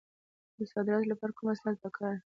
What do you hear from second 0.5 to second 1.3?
د صادراتو